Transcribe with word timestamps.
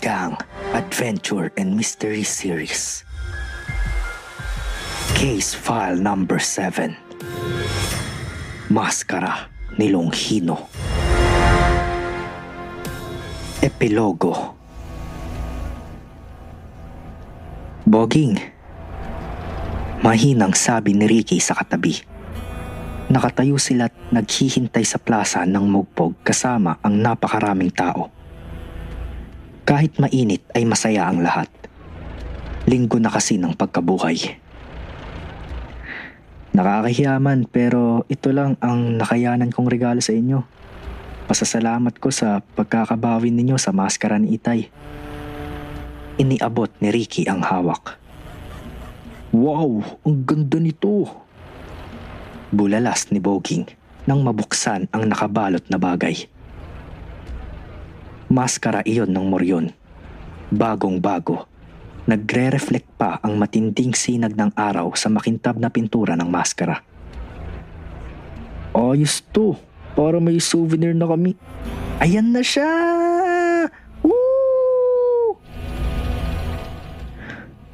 Gang 0.00 0.32
Adventure 0.72 1.52
and 1.60 1.76
Mystery 1.76 2.24
Series. 2.24 3.04
Case 5.12 5.52
File 5.52 6.00
Number 6.00 6.40
7 6.40 6.96
Maskara 8.72 9.52
ni 9.76 9.92
Longhino 9.92 10.72
Epilogo 13.60 14.56
Boging 17.84 18.40
Mahinang 20.00 20.56
sabi 20.56 20.96
ni 20.96 21.04
Ricky 21.04 21.44
sa 21.44 21.52
katabi. 21.52 22.00
Nakatayo 23.12 23.60
sila't 23.60 23.92
naghihintay 24.08 24.80
sa 24.80 24.96
plaza 24.96 25.44
ng 25.44 25.68
mugpog 25.68 26.16
kasama 26.24 26.80
ang 26.80 26.96
napakaraming 26.96 27.68
tao. 27.68 28.19
Kahit 29.70 30.02
mainit 30.02 30.42
ay 30.50 30.66
masaya 30.66 31.06
ang 31.06 31.22
lahat. 31.22 31.46
Linggo 32.66 32.98
na 32.98 33.06
kasi 33.06 33.38
ng 33.38 33.54
pagkabuhay. 33.54 34.18
Nakakahiyaman 36.50 37.46
pero 37.46 38.02
ito 38.10 38.34
lang 38.34 38.58
ang 38.58 38.98
nakayanan 38.98 39.54
kong 39.54 39.70
regalo 39.70 40.02
sa 40.02 40.10
inyo. 40.10 40.42
Pasasalamat 41.30 42.02
ko 42.02 42.10
sa 42.10 42.42
pagkakabawi 42.42 43.30
ninyo 43.30 43.54
sa 43.62 43.70
maskara 43.70 44.18
ni 44.18 44.34
Itay. 44.34 44.66
Iniabot 46.18 46.74
ni 46.82 46.90
Ricky 46.90 47.30
ang 47.30 47.46
hawak. 47.46 47.94
Wow, 49.30 50.02
ang 50.02 50.26
ganda 50.26 50.58
nito! 50.58 51.06
Bulalas 52.50 53.14
ni 53.14 53.22
Boging 53.22 53.70
nang 54.10 54.26
mabuksan 54.26 54.90
ang 54.90 55.06
nakabalot 55.06 55.62
na 55.70 55.78
bagay. 55.78 56.26
Maskara 58.30 58.86
iyon 58.86 59.10
ng 59.10 59.26
moryon. 59.26 59.74
Bagong 60.54 61.02
bago. 61.02 61.50
Nagre-reflect 62.06 62.86
pa 62.94 63.18
ang 63.26 63.34
matinding 63.34 63.90
sinag 63.90 64.38
ng 64.38 64.54
araw 64.54 64.94
sa 64.94 65.10
makintab 65.10 65.58
na 65.58 65.66
pintura 65.66 66.14
ng 66.14 66.30
maskara. 66.30 66.78
Ayos 68.70 69.18
to. 69.34 69.58
Para 69.98 70.22
may 70.22 70.38
souvenir 70.38 70.94
na 70.94 71.10
kami. 71.10 71.34
Ayan 71.98 72.30
na 72.30 72.46
siya! 72.46 72.70
Woo! 74.06 75.34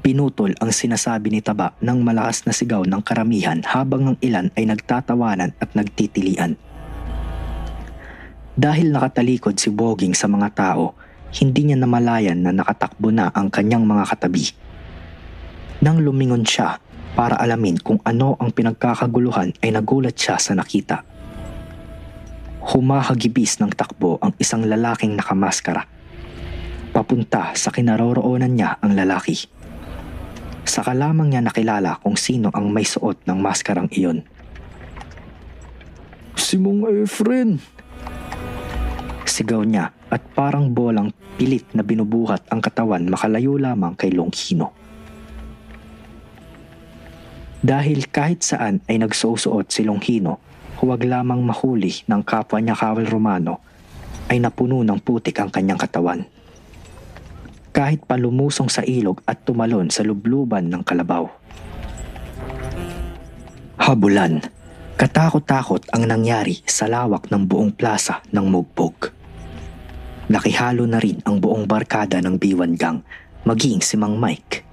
Pinutol 0.00 0.56
ang 0.56 0.72
sinasabi 0.72 1.28
ni 1.28 1.44
Taba 1.44 1.76
ng 1.84 2.00
malakas 2.00 2.48
na 2.48 2.56
sigaw 2.56 2.80
ng 2.88 3.04
karamihan 3.04 3.60
habang 3.60 4.08
ang 4.08 4.16
ilan 4.24 4.48
ay 4.56 4.72
nagtatawanan 4.72 5.52
at 5.60 5.68
nagtitilian. 5.76 6.56
Dahil 8.56 8.88
nakatalikod 8.88 9.60
si 9.60 9.68
Boging 9.68 10.16
sa 10.16 10.32
mga 10.32 10.48
tao, 10.56 10.96
hindi 11.36 11.68
niya 11.68 11.76
namalayan 11.76 12.40
na 12.40 12.56
nakatakbo 12.56 13.12
na 13.12 13.28
ang 13.36 13.52
kanyang 13.52 13.84
mga 13.84 14.16
katabi. 14.16 14.48
Nang 15.84 16.00
lumingon 16.00 16.40
siya 16.40 16.80
para 17.12 17.36
alamin 17.36 17.76
kung 17.76 18.00
ano 18.00 18.32
ang 18.40 18.56
pinagkakaguluhan 18.56 19.60
ay 19.60 19.76
nagulat 19.76 20.16
siya 20.16 20.40
sa 20.40 20.56
nakita. 20.56 21.04
Humahagibis 22.72 23.60
ng 23.60 23.76
takbo 23.76 24.16
ang 24.24 24.32
isang 24.40 24.64
lalaking 24.64 25.12
nakamaskara. 25.20 25.84
Papunta 26.96 27.52
sa 27.52 27.68
kinaroroonan 27.68 28.56
niya 28.56 28.80
ang 28.80 28.96
lalaki. 28.96 29.36
Saka 30.64 30.96
lamang 30.96 31.28
niya 31.28 31.44
nakilala 31.44 32.00
kung 32.00 32.16
sino 32.16 32.48
ang 32.56 32.72
may 32.72 32.88
suot 32.88 33.20
ng 33.28 33.36
maskarang 33.36 33.92
iyon. 33.92 34.24
Si 36.40 36.56
Mong 36.56 36.88
Efren! 37.04 37.75
Sigaw 39.36 39.68
niya 39.68 39.92
at 40.08 40.24
parang 40.32 40.72
bolang 40.72 41.12
pilit 41.36 41.68
na 41.76 41.84
binubuhat 41.84 42.48
ang 42.48 42.64
katawan 42.64 43.04
makalayo 43.04 43.60
lamang 43.60 43.92
kay 43.92 44.08
Longhino. 44.08 44.72
Dahil 47.60 48.08
kahit 48.08 48.40
saan 48.40 48.80
ay 48.88 48.96
nagsusuot 48.96 49.68
si 49.68 49.84
Longhino, 49.84 50.40
huwag 50.80 51.04
lamang 51.04 51.44
mahuli 51.44 51.92
ng 52.08 52.24
kapwa 52.24 52.64
niya 52.64 52.80
Kawal 52.80 53.04
Romano, 53.04 53.60
ay 54.32 54.40
napuno 54.40 54.80
ng 54.80 54.96
putik 55.04 55.36
ang 55.36 55.52
kanyang 55.52 55.84
katawan. 55.84 56.24
Kahit 57.76 58.08
palumusong 58.08 58.72
sa 58.72 58.80
ilog 58.88 59.20
at 59.28 59.44
tumalon 59.44 59.92
sa 59.92 60.00
lubluban 60.00 60.72
ng 60.72 60.80
kalabaw. 60.80 61.28
Habulan, 63.84 64.40
katakot-takot 64.96 65.92
ang 65.92 66.08
nangyari 66.08 66.64
sa 66.64 66.88
lawak 66.88 67.28
ng 67.28 67.44
buong 67.44 67.76
plaza 67.76 68.24
ng 68.32 68.48
Mugbog. 68.48 69.15
Nakihalo 70.26 70.82
na 70.90 70.98
rin 70.98 71.22
ang 71.22 71.38
buong 71.38 71.70
barkada 71.70 72.18
ng 72.18 72.34
B1 72.34 72.74
Gang, 72.74 73.06
maging 73.46 73.78
si 73.78 73.94
Mang 73.94 74.18
Mike. 74.18 74.66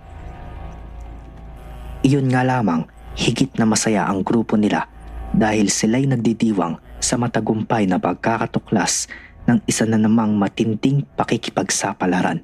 Iyon 2.02 2.26
nga 2.34 2.42
lamang, 2.42 2.90
higit 3.14 3.54
na 3.62 3.70
masaya 3.70 4.10
ang 4.10 4.26
grupo 4.26 4.58
nila 4.58 4.90
dahil 5.30 5.70
sila'y 5.70 6.10
nagdidiwang 6.10 6.82
sa 6.98 7.22
matagumpay 7.22 7.86
na 7.86 8.02
pagkakatuklas 8.02 9.08
ng 9.46 9.62
isa 9.70 9.86
na 9.86 10.02
namang 10.02 10.34
matinding 10.40 11.06
pakikipagsapalaran 11.14 12.42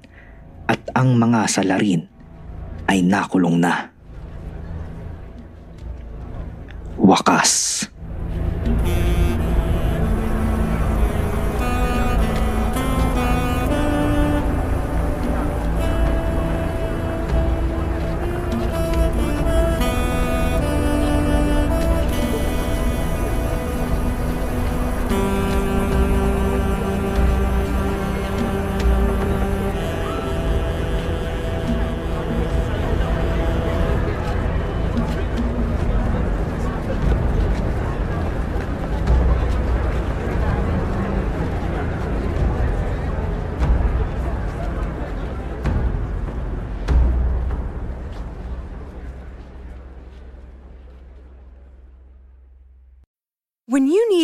at 0.70 0.82
ang 0.94 1.18
mga 1.18 1.50
salarin 1.50 2.06
ay 2.86 3.02
nakulong 3.02 3.58
na. 3.58 3.90
Wakas. 7.00 7.86
When 7.90 7.99